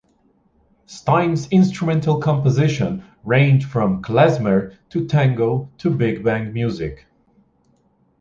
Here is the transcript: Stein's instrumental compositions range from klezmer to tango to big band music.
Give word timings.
Stein's 0.87 1.47
instrumental 1.49 2.19
compositions 2.19 3.03
range 3.23 3.65
from 3.65 4.01
klezmer 4.01 4.75
to 4.89 5.05
tango 5.05 5.69
to 5.77 5.91
big 5.91 6.23
band 6.23 6.55
music. 6.55 7.05